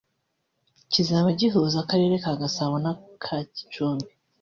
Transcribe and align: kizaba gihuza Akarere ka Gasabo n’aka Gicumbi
kizaba 0.91 1.27
gihuza 1.39 1.75
Akarere 1.83 2.15
ka 2.23 2.31
Gasabo 2.41 2.75
n’aka 2.83 3.35
Gicumbi 3.55 4.07